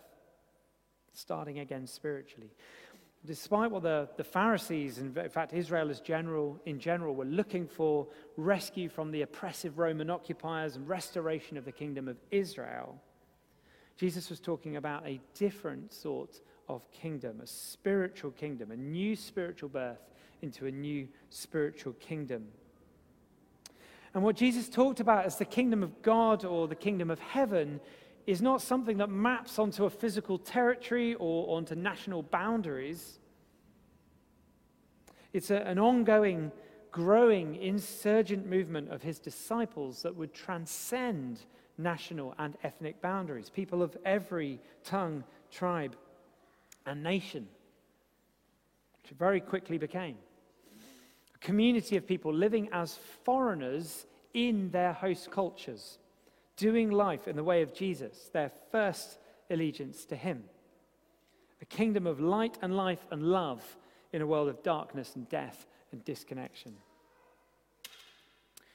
starting 1.13 1.59
again 1.59 1.85
spiritually 1.85 2.49
despite 3.25 3.71
what 3.71 3.83
the, 3.83 4.07
the 4.17 4.23
Pharisees, 4.23 4.99
in 4.99 5.13
fact, 5.13 5.53
Israel 5.53 5.89
as 5.89 5.99
general, 5.99 6.59
in 6.65 6.79
general, 6.79 7.15
were 7.15 7.25
looking 7.25 7.67
for 7.67 8.07
rescue 8.37 8.89
from 8.89 9.11
the 9.11 9.23
oppressive 9.23 9.77
Roman 9.77 10.09
occupiers 10.09 10.75
and 10.75 10.87
restoration 10.87 11.57
of 11.57 11.65
the 11.65 11.71
kingdom 11.71 12.07
of 12.07 12.17
Israel, 12.31 13.01
Jesus 13.97 14.29
was 14.29 14.39
talking 14.39 14.77
about 14.77 15.05
a 15.07 15.19
different 15.33 15.91
sort 15.91 16.39
of 16.69 16.89
kingdom, 16.91 17.41
a 17.41 17.47
spiritual 17.47 18.31
kingdom, 18.31 18.71
a 18.71 18.77
new 18.77 19.15
spiritual 19.15 19.69
birth 19.69 20.07
into 20.41 20.67
a 20.67 20.71
new 20.71 21.07
spiritual 21.29 21.93
kingdom. 21.93 22.47
And 24.13 24.23
what 24.23 24.35
Jesus 24.35 24.69
talked 24.69 24.99
about 24.99 25.25
as 25.25 25.37
the 25.37 25.45
kingdom 25.45 25.83
of 25.83 26.01
God 26.01 26.45
or 26.45 26.67
the 26.67 26.75
kingdom 26.75 27.09
of 27.09 27.19
heaven 27.19 27.79
is 28.27 28.41
not 28.41 28.61
something 28.61 28.97
that 28.97 29.09
maps 29.09 29.57
onto 29.57 29.85
a 29.85 29.89
physical 29.89 30.37
territory 30.37 31.15
or 31.15 31.57
onto 31.57 31.75
national 31.75 32.21
boundaries. 32.21 33.19
It's 35.31 35.49
a, 35.49 35.55
an 35.61 35.79
ongoing, 35.79 36.51
growing, 36.91 37.55
insurgent 37.55 38.45
movement 38.45 38.89
of 38.91 39.01
his 39.01 39.17
disciples 39.17 40.01
that 40.01 40.13
would 40.13 40.33
transcend 40.33 41.39
national 41.77 42.35
and 42.37 42.57
ethnic 42.63 43.01
boundaries, 43.01 43.49
people 43.49 43.81
of 43.81 43.95
every 44.03 44.59
tongue, 44.83 45.23
tribe, 45.49 45.95
and 46.85 47.01
nation, 47.01 47.47
which 49.01 49.17
very 49.17 49.39
quickly 49.39 49.77
became 49.77 50.17
a 51.33 51.37
community 51.37 51.95
of 51.95 52.05
people 52.05 52.33
living 52.33 52.67
as 52.73 52.99
foreigners 53.23 54.05
in 54.33 54.69
their 54.71 54.91
host 54.91 55.31
cultures 55.31 55.99
doing 56.57 56.91
life 56.91 57.27
in 57.27 57.35
the 57.35 57.43
way 57.43 57.61
of 57.61 57.73
Jesus, 57.73 58.29
their 58.33 58.51
first 58.71 59.19
allegiance 59.49 60.05
to 60.05 60.15
Him. 60.15 60.43
A 61.61 61.65
kingdom 61.65 62.05
of 62.05 62.19
light 62.19 62.57
and 62.61 62.75
life 62.75 63.05
and 63.11 63.23
love 63.23 63.63
in 64.11 64.21
a 64.21 64.27
world 64.27 64.49
of 64.49 64.61
darkness 64.63 65.15
and 65.15 65.29
death 65.29 65.65
and 65.91 66.03
disconnection. 66.03 66.73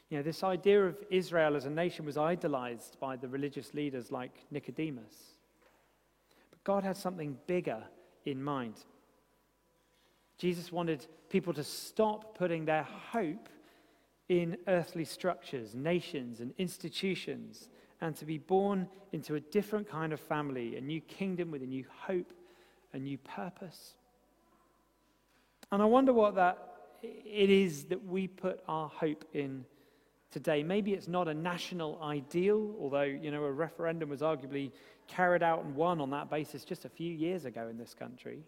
You 0.08 0.18
know, 0.18 0.22
this 0.22 0.42
idea 0.42 0.84
of 0.84 0.96
Israel 1.10 1.56
as 1.56 1.64
a 1.64 1.70
nation 1.70 2.04
was 2.04 2.18
idolized 2.18 2.98
by 3.00 3.16
the 3.16 3.28
religious 3.28 3.72
leaders 3.72 4.12
like 4.12 4.44
Nicodemus. 4.50 5.14
But 6.50 6.62
God 6.64 6.84
had 6.84 6.96
something 6.96 7.38
bigger 7.46 7.82
in 8.24 8.42
mind. 8.42 8.74
Jesus 10.36 10.70
wanted 10.70 11.06
people 11.30 11.54
to 11.54 11.64
stop 11.64 12.36
putting 12.36 12.64
their 12.64 12.82
hope 12.82 13.48
in 14.28 14.56
earthly 14.66 15.04
structures, 15.04 15.74
nations, 15.74 16.40
and 16.40 16.52
institutions, 16.58 17.68
and 18.02 18.16
to 18.16 18.26
be 18.26 18.36
born 18.36 18.88
into 19.12 19.36
a 19.36 19.40
different 19.40 19.88
kind 19.88 20.12
of 20.12 20.20
family, 20.20 20.76
a 20.76 20.80
new 20.80 21.00
kingdom 21.00 21.52
with 21.52 21.62
a 21.62 21.66
new 21.66 21.84
hope, 21.88 22.32
a 22.92 22.98
new 22.98 23.16
purpose. 23.16 23.94
And 25.70 25.80
I 25.80 25.84
wonder 25.84 26.12
what 26.12 26.34
that 26.34 26.68
it 27.02 27.48
is 27.48 27.84
that 27.84 28.04
we 28.04 28.26
put 28.26 28.60
our 28.68 28.88
hope 28.88 29.24
in 29.32 29.64
today. 30.32 30.64
Maybe 30.64 30.92
it's 30.94 31.06
not 31.06 31.28
a 31.28 31.34
national 31.34 32.02
ideal, 32.02 32.74
although, 32.80 33.02
you 33.02 33.30
know, 33.30 33.44
a 33.44 33.52
referendum 33.52 34.08
was 34.08 34.20
arguably 34.20 34.72
carried 35.06 35.42
out 35.44 35.64
and 35.64 35.76
won 35.76 36.00
on 36.00 36.10
that 36.10 36.28
basis 36.28 36.64
just 36.64 36.84
a 36.84 36.88
few 36.88 37.12
years 37.12 37.44
ago 37.44 37.68
in 37.68 37.78
this 37.78 37.94
country. 37.94 38.42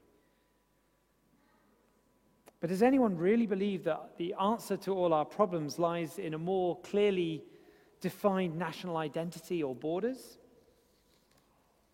But 2.61 2.70
does 2.70 2.82
anyone 2.82 3.16
really 3.16 3.46
believe 3.46 3.84
that 3.84 4.16
the 4.16 4.34
answer 4.40 4.76
to 4.78 4.92
all 4.92 5.12
our 5.12 5.25
problems 5.25 5.78
lies 5.78 6.18
in 6.18 6.34
a 6.34 6.38
more 6.38 6.80
clearly 6.80 7.44
defined 8.04 8.58
national 8.58 8.99
identity 8.99 9.62
or 9.62 9.75
borders? 9.75 10.37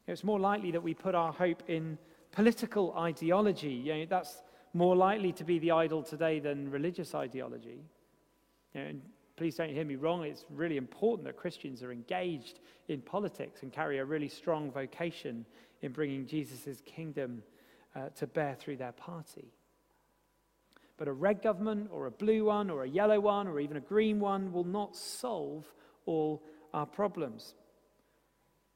It's 0.09 0.25
more 0.25 0.40
likely 0.40 0.73
that 0.73 0.83
we 0.83 0.93
put 0.93 1.14
our 1.14 1.33
hope 1.33 1.62
in 1.69 1.97
political 2.33 2.93
ideology. 2.99 3.75
You 3.75 3.95
know, 3.95 4.07
that's 4.11 4.43
more 4.75 4.97
likely 4.97 5.31
to 5.35 5.45
be 5.45 5.61
the 5.61 5.71
idol 5.71 6.02
today 6.02 6.40
than 6.40 6.69
religious 6.69 7.14
ideology. 7.14 7.85
You 8.75 8.81
know, 8.81 8.87
and 8.88 9.02
please 9.37 9.55
don't 9.55 9.71
hear 9.71 9.85
me 9.85 9.95
wrong, 9.95 10.25
it's 10.25 10.47
really 10.50 10.76
important 10.76 11.26
that 11.26 11.37
Christians 11.37 11.81
are 11.85 11.93
engaged 11.93 12.59
in 12.88 13.00
politics 13.00 13.62
and 13.62 13.73
carry 13.73 13.99
a 13.99 14.05
really 14.05 14.29
strong 14.29 14.73
vocation 14.73 15.47
in 15.81 15.93
bringing 15.93 16.26
Jesus' 16.26 16.83
kingdom 16.85 17.45
uh, 17.95 18.09
to 18.17 18.26
bear 18.26 18.57
through 18.57 18.79
their 18.79 18.93
party. 18.93 19.52
But 20.97 21.07
a 21.07 21.12
red 21.12 21.40
government 21.40 21.88
or 21.93 22.07
a 22.07 22.11
blue 22.11 22.47
one 22.47 22.69
or 22.69 22.83
a 22.83 22.88
yellow 22.88 23.21
one 23.21 23.47
or 23.47 23.61
even 23.61 23.76
a 23.76 23.81
green 23.81 24.19
one 24.19 24.52
will 24.52 24.64
not 24.64 24.97
solve 24.97 25.64
all 26.11 26.43
our 26.75 26.87
problems. 26.87 27.55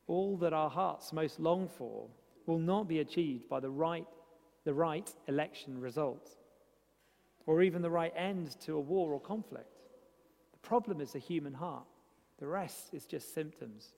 All 0.07 0.37
that 0.39 0.53
our 0.53 0.71
hearts 0.71 1.13
most 1.13 1.41
long 1.41 1.69
for 1.69 2.09
will 2.47 2.59
not 2.59 2.89
be 2.89 3.01
achieved 3.01 3.49
by 3.49 3.61
the 3.61 3.71
right, 3.71 4.07
the 4.65 4.75
right 4.75 5.11
election 5.29 5.81
result 5.81 6.37
or 7.47 7.63
even 7.63 7.83
the 7.83 7.91
right 7.91 8.13
end 8.17 8.59
to 8.61 8.77
a 8.77 8.81
war 8.81 9.13
or 9.13 9.21
conflict. 9.21 9.69
The 10.53 10.69
problem 10.69 11.01
is 11.01 11.13
the 11.13 11.19
human 11.19 11.55
heart, 11.55 11.85
the 12.39 12.47
rest 12.47 12.93
is 12.93 13.07
just 13.07 13.35
symptoms. 13.35 13.93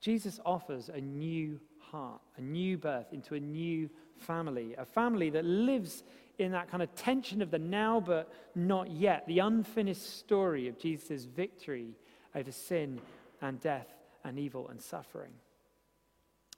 Jesus 0.00 0.38
offers 0.46 0.88
a 0.88 1.00
new 1.00 1.60
heart, 1.90 2.20
a 2.36 2.40
new 2.40 2.78
birth 2.78 3.12
into 3.12 3.34
a 3.34 3.40
new 3.40 3.88
family, 4.16 4.74
a 4.76 4.84
family 4.84 5.30
that 5.30 5.44
lives 5.44 6.02
in 6.38 6.52
that 6.52 6.70
kind 6.70 6.82
of 6.82 6.94
tension 6.94 7.42
of 7.42 7.50
the 7.50 7.58
now 7.58 8.00
but 8.00 8.32
not 8.54 8.90
yet, 8.90 9.26
the 9.26 9.40
unfinished 9.40 10.18
story 10.18 10.68
of 10.68 10.78
Jesus' 10.78 11.24
victory 11.24 11.94
over 12.34 12.52
sin 12.52 13.00
and 13.42 13.60
death 13.60 13.88
and 14.24 14.38
evil 14.38 14.68
and 14.68 14.80
suffering. 14.80 15.32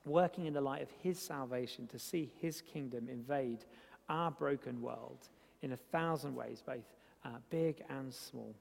Working 0.05 0.47
in 0.47 0.55
the 0.55 0.61
light 0.61 0.83
of 0.83 0.91
his 1.03 1.19
salvation 1.19 1.87
to 1.89 1.99
see 1.99 2.31
his 2.41 2.61
kingdom 2.61 3.09
invade 3.09 3.65
our 4.09 4.31
broken 4.31 4.81
world 4.81 5.29
in 5.63 5.73
a 5.73 5.77
thousand 5.77 6.35
ways, 6.35 6.63
both 6.65 6.95
uh, 7.25 7.29
big 7.51 7.83
and 7.89 8.13
small. 8.13 8.55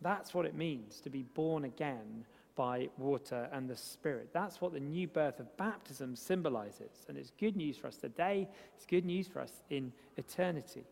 That's 0.00 0.32
what 0.32 0.46
it 0.46 0.54
means 0.54 1.00
to 1.00 1.10
be 1.10 1.22
born 1.22 1.64
again 1.64 2.24
by 2.58 2.88
water 2.98 3.48
and 3.52 3.70
the 3.70 3.76
Spirit. 3.76 4.30
That's 4.32 4.60
what 4.60 4.72
the 4.72 4.80
new 4.80 5.06
birth 5.06 5.38
of 5.38 5.56
baptism 5.56 6.16
symbolizes. 6.16 7.06
And 7.08 7.16
it's 7.16 7.30
good 7.38 7.54
news 7.54 7.76
for 7.76 7.86
us 7.86 7.96
today, 7.96 8.48
it's 8.74 8.84
good 8.84 9.04
news 9.04 9.28
for 9.28 9.40
us 9.40 9.52
in 9.70 9.92
eternity. 10.16 10.82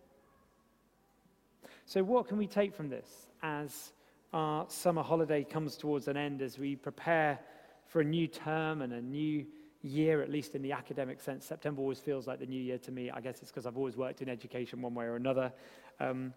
So, 1.85 2.04
what 2.04 2.28
can 2.28 2.38
we 2.38 2.46
take 2.46 2.73
from 2.73 2.88
this 2.88 3.26
as 3.42 3.92
our 4.32 4.64
summer 4.68 5.02
holiday 5.02 5.42
comes 5.42 5.76
towards 5.76 6.06
an 6.06 6.16
end, 6.16 6.40
as 6.40 6.56
we 6.56 6.76
prepare 6.76 7.40
for 7.85 8.00
a 8.00 8.04
new 8.04 8.28
term 8.28 8.80
and 8.80 8.92
a 8.92 9.02
new 9.02 9.44
year, 9.82 10.23
at 10.23 10.30
least 10.30 10.54
in 10.54 10.62
the 10.62 10.70
academic 10.70 11.20
sense? 11.20 11.44
September 11.44 11.82
always 11.82 11.99
feels 11.99 12.28
like 12.28 12.38
the 12.38 12.46
new 12.46 12.62
year 12.62 12.78
to 12.78 12.92
me. 12.92 13.11
I 13.11 13.20
guess 13.20 13.42
it's 13.42 13.50
because 13.50 13.66
I've 13.66 13.76
always 13.76 13.96
worked 13.96 14.23
in 14.23 14.28
education 14.28 14.80
one 14.82 14.94
way 14.94 15.06
or 15.06 15.16
another. 15.16 15.52
Um, 15.99 16.32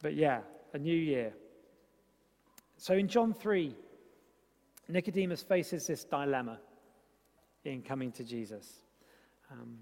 but 0.00 0.14
yeah, 0.14 0.40
a 0.72 0.78
new 0.78 0.96
year. 0.96 1.34
So, 2.78 2.94
in 2.94 3.08
John 3.08 3.34
3, 3.34 3.74
Nicodemus 4.92 5.42
faces 5.42 5.86
this 5.86 6.04
dilemma 6.04 6.58
in 7.64 7.82
coming 7.82 8.12
to 8.12 8.24
Jesus. 8.24 8.66
Um, 9.50 9.78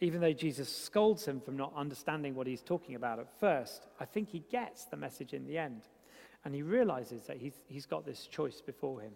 even 0.00 0.20
though 0.20 0.32
Jesus 0.32 0.68
scolds 0.68 1.24
him 1.24 1.40
for 1.40 1.50
not 1.50 1.72
understanding 1.76 2.34
what 2.34 2.46
he's 2.46 2.62
talking 2.62 2.94
about 2.94 3.18
at 3.18 3.28
first, 3.40 3.88
I 3.98 4.04
think 4.04 4.28
he 4.28 4.44
gets 4.50 4.84
the 4.84 4.96
message 4.96 5.32
in 5.32 5.44
the 5.46 5.58
end. 5.58 5.82
And 6.44 6.54
he 6.54 6.62
realizes 6.62 7.24
that 7.26 7.38
he's, 7.38 7.54
he's 7.66 7.86
got 7.86 8.06
this 8.06 8.26
choice 8.26 8.60
before 8.60 9.00
him. 9.00 9.12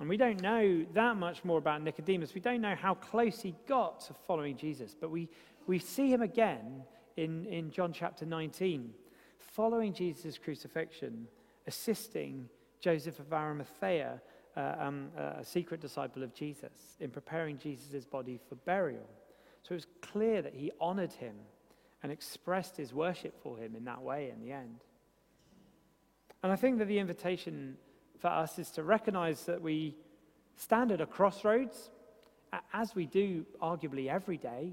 And 0.00 0.08
we 0.08 0.16
don't 0.16 0.40
know 0.40 0.86
that 0.94 1.16
much 1.16 1.44
more 1.44 1.58
about 1.58 1.82
Nicodemus. 1.82 2.34
We 2.34 2.40
don't 2.40 2.60
know 2.60 2.74
how 2.74 2.94
close 2.94 3.42
he 3.42 3.54
got 3.66 4.00
to 4.06 4.14
following 4.26 4.56
Jesus, 4.56 4.96
but 4.98 5.10
we, 5.10 5.28
we 5.66 5.78
see 5.78 6.10
him 6.10 6.22
again 6.22 6.84
in, 7.16 7.44
in 7.46 7.70
John 7.70 7.92
chapter 7.92 8.24
19, 8.24 8.90
following 9.38 9.92
Jesus' 9.92 10.38
crucifixion, 10.38 11.26
assisting 11.66 12.48
Joseph 12.80 13.18
of 13.18 13.32
Arimathea, 13.32 14.20
uh, 14.56 14.74
um, 14.78 15.08
a 15.16 15.44
secret 15.44 15.80
disciple 15.80 16.22
of 16.22 16.34
Jesus, 16.34 16.96
in 17.00 17.10
preparing 17.10 17.58
Jesus' 17.58 18.04
body 18.04 18.40
for 18.48 18.54
burial. 18.54 19.08
So 19.62 19.72
it 19.72 19.74
was 19.74 19.86
clear 20.00 20.42
that 20.42 20.54
he 20.54 20.72
honored 20.80 21.12
him 21.12 21.34
and 22.02 22.12
expressed 22.12 22.76
his 22.76 22.94
worship 22.94 23.40
for 23.42 23.58
him 23.58 23.74
in 23.74 23.84
that 23.84 24.02
way 24.02 24.30
in 24.30 24.40
the 24.40 24.52
end. 24.52 24.84
And 26.42 26.52
I 26.52 26.56
think 26.56 26.78
that 26.78 26.86
the 26.86 26.98
invitation 26.98 27.76
for 28.18 28.28
us 28.28 28.58
is 28.58 28.70
to 28.72 28.82
recognize 28.82 29.44
that 29.44 29.60
we 29.60 29.96
stand 30.56 30.92
at 30.92 31.00
a 31.00 31.06
crossroads, 31.06 31.90
as 32.72 32.94
we 32.94 33.06
do 33.06 33.44
arguably 33.60 34.08
every 34.08 34.36
day, 34.36 34.72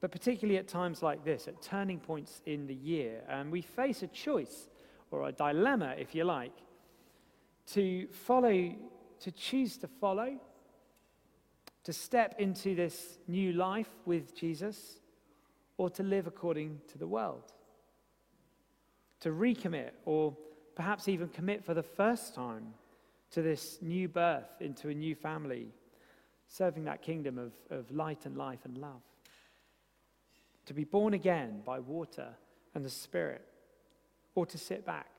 but 0.00 0.10
particularly 0.10 0.58
at 0.58 0.68
times 0.68 1.02
like 1.02 1.24
this, 1.24 1.48
at 1.48 1.60
turning 1.60 1.98
points 2.00 2.40
in 2.46 2.66
the 2.66 2.74
year, 2.74 3.22
and 3.28 3.50
we 3.50 3.60
face 3.60 4.02
a 4.02 4.06
choice 4.06 4.68
or 5.10 5.28
a 5.28 5.32
dilemma, 5.32 5.94
if 5.98 6.14
you 6.14 6.24
like, 6.24 6.52
to 7.66 8.06
follow, 8.08 8.74
to 9.20 9.32
choose 9.32 9.76
to 9.78 9.88
follow, 9.88 10.38
to 11.84 11.92
step 11.92 12.34
into 12.38 12.74
this 12.74 13.18
new 13.26 13.52
life 13.52 13.90
with 14.04 14.34
Jesus, 14.34 15.00
or 15.76 15.88
to 15.90 16.02
live 16.02 16.26
according 16.26 16.80
to 16.88 16.98
the 16.98 17.06
world. 17.06 17.52
To 19.20 19.30
recommit, 19.30 19.90
or 20.04 20.36
perhaps 20.74 21.08
even 21.08 21.28
commit 21.28 21.64
for 21.64 21.74
the 21.74 21.82
first 21.82 22.34
time 22.34 22.74
to 23.30 23.42
this 23.42 23.78
new 23.80 24.08
birth 24.08 24.60
into 24.60 24.88
a 24.88 24.94
new 24.94 25.14
family, 25.14 25.68
serving 26.48 26.84
that 26.84 27.02
kingdom 27.02 27.38
of, 27.38 27.52
of 27.70 27.90
light 27.90 28.26
and 28.26 28.36
life 28.36 28.60
and 28.64 28.76
love. 28.78 29.02
To 30.66 30.74
be 30.74 30.84
born 30.84 31.14
again 31.14 31.62
by 31.64 31.78
water 31.78 32.28
and 32.74 32.84
the 32.84 32.90
Spirit 32.90 33.46
or 34.40 34.46
to 34.46 34.56
sit 34.56 34.86
back, 34.86 35.10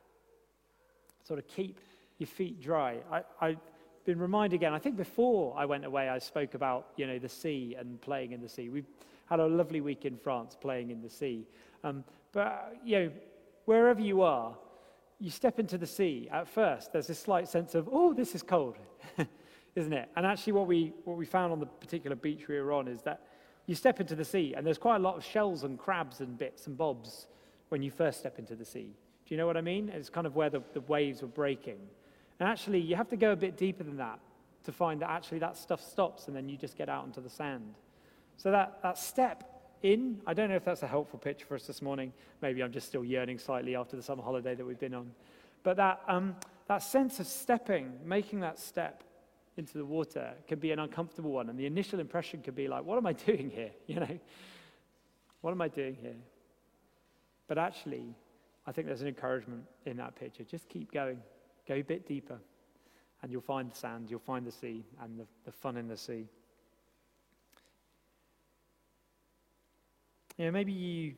sort 1.23 1.37
of 1.37 1.47
keep 1.47 1.79
your 2.17 2.25
feet 2.25 2.59
dry. 2.59 2.97
I, 3.11 3.21
I've 3.39 3.59
been 4.03 4.17
reminded 4.17 4.55
again, 4.55 4.73
I 4.73 4.79
think 4.79 4.97
before 4.97 5.55
I 5.55 5.63
went 5.65 5.85
away, 5.85 6.09
I 6.09 6.17
spoke 6.17 6.55
about, 6.55 6.87
you 6.97 7.05
know, 7.05 7.19
the 7.19 7.29
sea 7.29 7.75
and 7.77 8.01
playing 8.01 8.31
in 8.31 8.41
the 8.41 8.49
sea. 8.49 8.69
We've 8.69 8.89
had 9.27 9.39
a 9.39 9.45
lovely 9.45 9.79
week 9.79 10.05
in 10.05 10.17
France 10.17 10.57
playing 10.59 10.89
in 10.89 11.03
the 11.03 11.09
sea. 11.09 11.45
Um, 11.83 12.03
but, 12.31 12.77
you 12.83 12.99
know, 12.99 13.11
wherever 13.65 14.01
you 14.01 14.23
are, 14.23 14.55
you 15.19 15.29
step 15.29 15.59
into 15.59 15.77
the 15.77 15.85
sea, 15.85 16.27
at 16.31 16.47
first, 16.47 16.91
there's 16.91 17.05
this 17.05 17.19
slight 17.19 17.47
sense 17.47 17.75
of, 17.75 17.87
oh, 17.91 18.11
this 18.11 18.33
is 18.33 18.41
cold, 18.41 18.77
isn't 19.75 19.93
it? 19.93 20.09
And 20.15 20.25
actually, 20.25 20.53
what 20.53 20.65
we, 20.65 20.93
what 21.05 21.15
we 21.15 21.27
found 21.27 21.53
on 21.53 21.59
the 21.59 21.67
particular 21.67 22.15
beach 22.15 22.47
we 22.47 22.59
were 22.59 22.73
on 22.73 22.87
is 22.87 23.03
that 23.03 23.21
you 23.67 23.75
step 23.75 23.99
into 23.99 24.15
the 24.15 24.25
sea, 24.25 24.55
and 24.57 24.65
there's 24.65 24.79
quite 24.79 24.95
a 24.95 24.99
lot 24.99 25.15
of 25.15 25.23
shells 25.23 25.63
and 25.63 25.77
crabs 25.77 26.21
and 26.21 26.39
bits 26.39 26.65
and 26.65 26.75
bobs 26.75 27.27
when 27.69 27.83
you 27.83 27.91
first 27.91 28.19
step 28.19 28.39
into 28.39 28.55
the 28.55 28.65
sea. 28.65 28.95
Do 29.31 29.35
you 29.35 29.39
know 29.39 29.47
what 29.47 29.55
I 29.55 29.61
mean? 29.61 29.87
It's 29.87 30.09
kind 30.09 30.27
of 30.27 30.35
where 30.35 30.49
the, 30.49 30.61
the 30.73 30.81
waves 30.81 31.21
were 31.21 31.27
breaking. 31.29 31.77
And 32.41 32.49
actually, 32.49 32.81
you 32.81 32.97
have 32.97 33.07
to 33.11 33.15
go 33.15 33.31
a 33.31 33.35
bit 33.37 33.55
deeper 33.55 33.81
than 33.81 33.95
that 33.95 34.19
to 34.65 34.73
find 34.73 35.01
that 35.01 35.09
actually 35.09 35.39
that 35.39 35.55
stuff 35.55 35.81
stops 35.81 36.27
and 36.27 36.35
then 36.35 36.49
you 36.49 36.57
just 36.57 36.77
get 36.77 36.89
out 36.89 37.03
onto 37.03 37.21
the 37.21 37.29
sand. 37.29 37.75
So 38.35 38.51
that, 38.51 38.79
that 38.83 38.97
step 38.97 39.45
in, 39.83 40.19
I 40.27 40.33
don't 40.33 40.49
know 40.49 40.57
if 40.57 40.65
that's 40.65 40.83
a 40.83 40.87
helpful 40.87 41.17
pitch 41.17 41.43
for 41.43 41.55
us 41.55 41.65
this 41.65 41.81
morning. 41.81 42.11
Maybe 42.41 42.61
I'm 42.61 42.73
just 42.73 42.87
still 42.87 43.05
yearning 43.05 43.39
slightly 43.39 43.73
after 43.73 43.95
the 43.95 44.03
summer 44.03 44.21
holiday 44.21 44.53
that 44.53 44.65
we've 44.65 44.77
been 44.77 44.93
on. 44.93 45.09
But 45.63 45.77
that, 45.77 46.01
um, 46.09 46.35
that 46.67 46.79
sense 46.79 47.21
of 47.21 47.25
stepping, 47.25 47.99
making 48.03 48.41
that 48.41 48.59
step 48.59 49.01
into 49.55 49.77
the 49.77 49.85
water, 49.85 50.33
can 50.45 50.59
be 50.59 50.73
an 50.73 50.79
uncomfortable 50.79 51.31
one. 51.31 51.47
And 51.47 51.57
the 51.57 51.67
initial 51.67 52.01
impression 52.01 52.41
could 52.41 52.55
be 52.55 52.67
like, 52.67 52.83
what 52.83 52.97
am 52.97 53.07
I 53.07 53.13
doing 53.27 53.49
here? 53.49 53.71
You 53.87 54.01
know, 54.01 54.19
what 55.39 55.51
am 55.51 55.61
I 55.61 55.69
doing 55.69 55.95
here? 56.01 56.17
But 57.47 57.57
actually, 57.57 58.13
I 58.67 58.71
think 58.71 58.87
there's 58.87 59.01
an 59.01 59.07
encouragement 59.07 59.63
in 59.85 59.97
that 59.97 60.15
picture. 60.15 60.43
Just 60.43 60.69
keep 60.69 60.91
going, 60.91 61.17
go 61.67 61.75
a 61.75 61.81
bit 61.81 62.07
deeper, 62.07 62.37
and 63.21 63.31
you'll 63.31 63.41
find 63.41 63.71
the 63.71 63.75
sand, 63.75 64.09
you'll 64.09 64.19
find 64.19 64.45
the 64.45 64.51
sea, 64.51 64.83
and 65.01 65.19
the, 65.19 65.25
the 65.45 65.51
fun 65.51 65.77
in 65.77 65.87
the 65.87 65.97
sea. 65.97 66.27
You 70.37 70.45
know, 70.45 70.51
maybe 70.51 70.71
you 70.71 71.13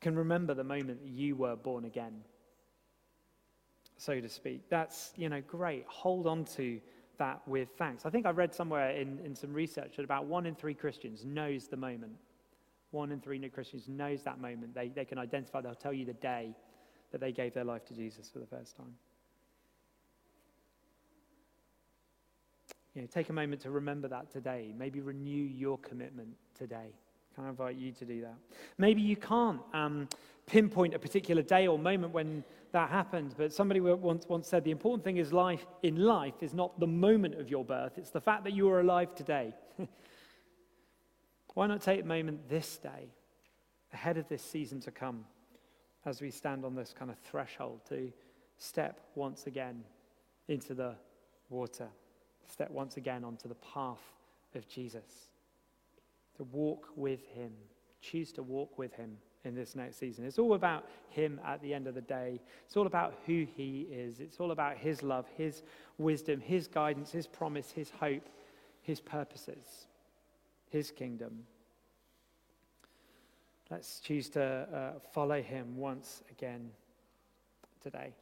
can 0.00 0.16
remember 0.16 0.54
the 0.54 0.64
moment 0.64 1.02
that 1.02 1.10
you 1.10 1.36
were 1.36 1.56
born 1.56 1.84
again, 1.84 2.20
so 3.96 4.20
to 4.20 4.28
speak. 4.28 4.62
That's, 4.68 5.12
you 5.16 5.28
know, 5.28 5.40
great. 5.40 5.84
Hold 5.88 6.26
on 6.26 6.44
to 6.56 6.80
that 7.18 7.40
with 7.46 7.68
thanks. 7.78 8.04
I 8.04 8.10
think 8.10 8.26
I 8.26 8.30
read 8.30 8.54
somewhere 8.54 8.90
in, 8.90 9.18
in 9.24 9.34
some 9.34 9.52
research 9.52 9.96
that 9.96 10.04
about 10.04 10.26
one 10.26 10.46
in 10.46 10.54
three 10.54 10.74
Christians 10.74 11.24
knows 11.24 11.66
the 11.66 11.76
moment 11.76 12.12
one 12.90 13.12
in 13.12 13.20
three 13.20 13.38
new 13.38 13.50
Christians 13.50 13.88
knows 13.88 14.22
that 14.22 14.40
moment. 14.40 14.74
They, 14.74 14.88
they 14.88 15.04
can 15.04 15.18
identify, 15.18 15.60
they'll 15.60 15.74
tell 15.74 15.92
you 15.92 16.04
the 16.04 16.14
day 16.14 16.54
that 17.12 17.20
they 17.20 17.32
gave 17.32 17.54
their 17.54 17.64
life 17.64 17.84
to 17.86 17.94
Jesus 17.94 18.28
for 18.28 18.38
the 18.38 18.46
first 18.46 18.76
time. 18.76 18.94
You 22.94 23.02
know, 23.02 23.08
take 23.08 23.28
a 23.28 23.32
moment 23.32 23.60
to 23.62 23.70
remember 23.70 24.08
that 24.08 24.30
today. 24.30 24.72
Maybe 24.76 25.00
renew 25.00 25.44
your 25.44 25.76
commitment 25.78 26.30
today. 26.54 26.94
Can 27.34 27.44
I 27.44 27.50
invite 27.50 27.76
you 27.76 27.92
to 27.92 28.04
do 28.06 28.22
that? 28.22 28.36
Maybe 28.78 29.02
you 29.02 29.16
can't 29.16 29.60
um, 29.74 30.08
pinpoint 30.46 30.94
a 30.94 30.98
particular 30.98 31.42
day 31.42 31.66
or 31.66 31.78
moment 31.78 32.14
when 32.14 32.42
that 32.72 32.88
happened, 32.88 33.34
but 33.36 33.52
somebody 33.52 33.80
once, 33.80 34.26
once 34.28 34.48
said 34.48 34.64
the 34.64 34.70
important 34.70 35.04
thing 35.04 35.18
is 35.18 35.32
life 35.32 35.66
in 35.82 35.96
life 35.96 36.34
is 36.40 36.54
not 36.54 36.80
the 36.80 36.86
moment 36.86 37.34
of 37.34 37.50
your 37.50 37.64
birth, 37.64 37.92
it's 37.98 38.10
the 38.10 38.20
fact 38.20 38.44
that 38.44 38.54
you 38.54 38.70
are 38.70 38.80
alive 38.80 39.14
today. 39.14 39.52
Why 41.56 41.66
not 41.66 41.80
take 41.80 42.02
a 42.02 42.04
moment 42.04 42.50
this 42.50 42.76
day, 42.76 43.08
ahead 43.90 44.18
of 44.18 44.28
this 44.28 44.42
season 44.42 44.78
to 44.80 44.90
come, 44.90 45.24
as 46.04 46.20
we 46.20 46.30
stand 46.30 46.66
on 46.66 46.74
this 46.74 46.92
kind 46.92 47.10
of 47.10 47.16
threshold 47.20 47.80
to 47.88 48.12
step 48.58 49.00
once 49.14 49.46
again 49.46 49.82
into 50.48 50.74
the 50.74 50.96
water, 51.48 51.88
step 52.46 52.70
once 52.70 52.98
again 52.98 53.24
onto 53.24 53.48
the 53.48 53.54
path 53.54 54.02
of 54.54 54.68
Jesus, 54.68 55.30
to 56.36 56.44
walk 56.44 56.88
with 56.94 57.24
Him, 57.28 57.52
choose 58.02 58.32
to 58.32 58.42
walk 58.42 58.76
with 58.76 58.92
Him 58.92 59.16
in 59.46 59.54
this 59.54 59.74
next 59.74 59.96
season. 59.96 60.26
It's 60.26 60.38
all 60.38 60.52
about 60.52 60.84
Him 61.08 61.40
at 61.42 61.62
the 61.62 61.72
end 61.72 61.86
of 61.86 61.94
the 61.94 62.02
day. 62.02 62.38
It's 62.66 62.76
all 62.76 62.86
about 62.86 63.14
who 63.24 63.46
He 63.56 63.86
is. 63.90 64.20
It's 64.20 64.40
all 64.40 64.50
about 64.50 64.76
His 64.76 65.02
love, 65.02 65.24
His 65.38 65.62
wisdom, 65.96 66.38
His 66.38 66.68
guidance, 66.68 67.12
His 67.12 67.26
promise, 67.26 67.70
His 67.70 67.88
hope, 67.98 68.28
His 68.82 69.00
purposes 69.00 69.86
his 70.70 70.90
kingdom. 70.90 71.44
Let's 73.70 74.00
choose 74.00 74.28
to 74.30 74.42
uh, 74.42 74.98
follow 75.12 75.42
him 75.42 75.76
once 75.76 76.22
again 76.30 76.70
today. 77.82 78.14